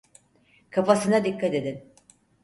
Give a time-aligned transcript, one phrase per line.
[0.69, 1.93] Kafasına dikkat edin.